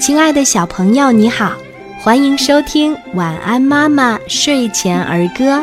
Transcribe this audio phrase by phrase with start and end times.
[0.00, 1.52] 亲爱的小朋友，你好，
[2.00, 5.58] 欢迎收听《晚安妈妈睡前儿歌》，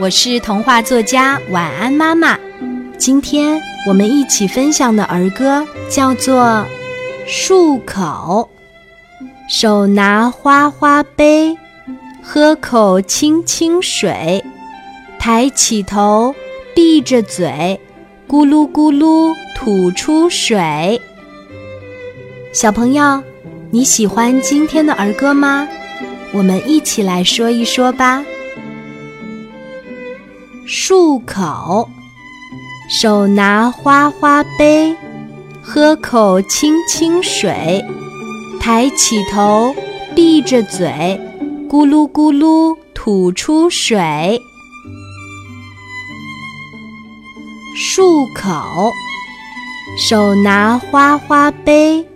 [0.00, 2.36] 我是童话作家晚安妈妈。
[2.98, 6.42] 今天我们一起分享的儿歌叫做
[7.28, 8.48] 《漱口》，
[9.48, 11.56] 手拿花花杯，
[12.20, 14.44] 喝口清清水，
[15.20, 16.34] 抬起头，
[16.74, 17.80] 闭着嘴，
[18.26, 21.00] 咕噜咕噜吐出水。
[22.52, 23.22] 小朋友。
[23.74, 25.66] 你喜欢今天的儿歌吗？
[26.30, 28.22] 我们一起来说一说吧。
[30.68, 31.88] 漱口，
[32.90, 34.94] 手拿花花杯，
[35.62, 37.82] 喝口清清水，
[38.60, 39.74] 抬起头，
[40.14, 41.18] 闭着嘴，
[41.66, 44.38] 咕噜咕噜吐出水。
[47.74, 48.92] 漱口，
[50.10, 52.06] 手拿花花杯。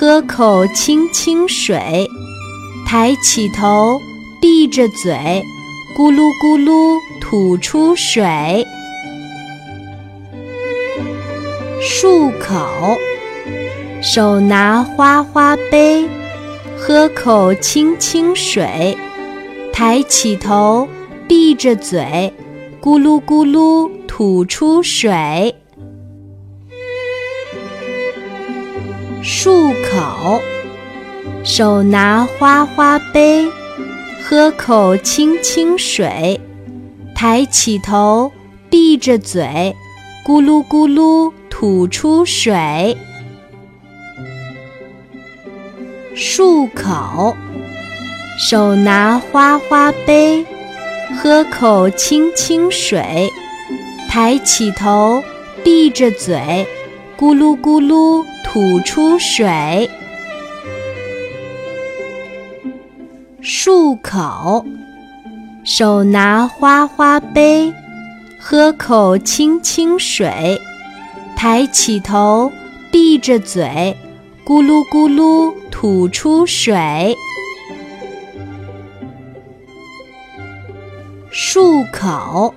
[0.00, 2.08] 喝口清清水，
[2.86, 4.00] 抬起头，
[4.40, 5.12] 闭着嘴，
[5.94, 8.66] 咕噜咕噜吐出水。
[11.82, 12.96] 漱口，
[14.00, 16.08] 手拿花花杯，
[16.78, 18.96] 喝口清清水，
[19.70, 20.88] 抬起头，
[21.28, 22.32] 闭着嘴，
[22.80, 25.54] 咕噜咕噜吐出水。
[29.22, 30.40] 漱口，
[31.44, 33.46] 手拿花花杯，
[34.22, 36.40] 喝口清清水，
[37.14, 38.32] 抬起头，
[38.70, 39.76] 闭着嘴，
[40.26, 42.96] 咕噜咕噜吐出水。
[46.16, 47.36] 漱口，
[48.38, 50.46] 手拿花花杯，
[51.22, 53.30] 喝口清清水，
[54.08, 55.22] 抬起头，
[55.62, 56.66] 闭着嘴，
[57.20, 58.24] 咕噜咕噜。
[58.52, 59.88] 吐出水，
[63.40, 64.64] 漱口，
[65.62, 67.72] 手拿花花杯，
[68.40, 70.60] 喝口清清水，
[71.36, 72.50] 抬起头，
[72.90, 73.96] 闭着嘴，
[74.44, 77.14] 咕噜咕噜吐出水。
[81.30, 82.52] 漱口，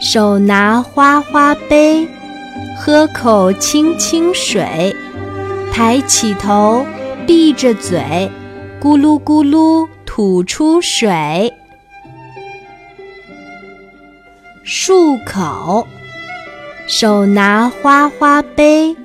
[0.00, 2.08] 手拿花花杯。
[2.78, 4.94] 喝口清清水，
[5.72, 6.84] 抬起头，
[7.26, 8.30] 闭着嘴，
[8.80, 11.52] 咕噜咕噜吐出水。
[14.64, 15.86] 漱口，
[16.86, 18.96] 手拿花花杯，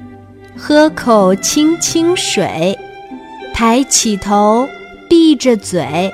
[0.58, 2.78] 喝口清清水，
[3.54, 4.68] 抬起头，
[5.10, 6.12] 闭着嘴，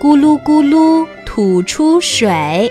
[0.00, 2.70] 咕噜咕噜吐出水。